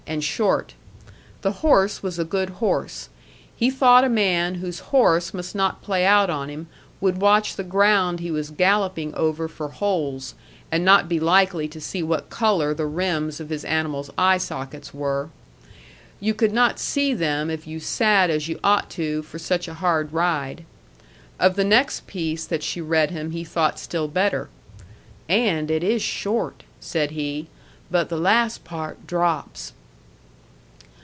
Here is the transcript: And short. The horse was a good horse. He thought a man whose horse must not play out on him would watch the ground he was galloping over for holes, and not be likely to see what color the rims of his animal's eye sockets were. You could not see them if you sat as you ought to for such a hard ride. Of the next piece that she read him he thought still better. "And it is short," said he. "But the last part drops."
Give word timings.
And 0.07 0.23
short. 0.25 0.73
The 1.41 1.53
horse 1.63 2.03
was 2.03 2.19
a 2.19 2.25
good 2.25 2.49
horse. 2.49 3.07
He 3.55 3.69
thought 3.69 4.03
a 4.03 4.09
man 4.09 4.55
whose 4.55 4.79
horse 4.89 5.33
must 5.33 5.55
not 5.55 5.81
play 5.81 6.05
out 6.05 6.29
on 6.29 6.49
him 6.49 6.67
would 6.99 7.21
watch 7.21 7.55
the 7.55 7.63
ground 7.63 8.19
he 8.19 8.29
was 8.29 8.49
galloping 8.49 9.15
over 9.15 9.47
for 9.47 9.69
holes, 9.69 10.33
and 10.69 10.83
not 10.83 11.07
be 11.07 11.17
likely 11.17 11.69
to 11.69 11.79
see 11.79 12.03
what 12.03 12.29
color 12.29 12.73
the 12.73 12.87
rims 12.87 13.39
of 13.39 13.47
his 13.49 13.63
animal's 13.63 14.09
eye 14.17 14.37
sockets 14.39 14.93
were. 14.93 15.29
You 16.19 16.33
could 16.33 16.51
not 16.51 16.77
see 16.77 17.13
them 17.13 17.49
if 17.49 17.65
you 17.65 17.79
sat 17.79 18.29
as 18.29 18.49
you 18.49 18.59
ought 18.65 18.89
to 18.89 19.21
for 19.21 19.39
such 19.39 19.69
a 19.69 19.75
hard 19.75 20.11
ride. 20.11 20.65
Of 21.39 21.55
the 21.55 21.63
next 21.63 22.05
piece 22.07 22.43
that 22.47 22.63
she 22.63 22.81
read 22.81 23.11
him 23.11 23.31
he 23.31 23.45
thought 23.45 23.79
still 23.79 24.09
better. 24.09 24.49
"And 25.29 25.71
it 25.71 25.83
is 25.85 26.01
short," 26.01 26.63
said 26.81 27.11
he. 27.11 27.47
"But 27.89 28.09
the 28.09 28.17
last 28.17 28.65
part 28.65 29.07
drops." 29.07 29.71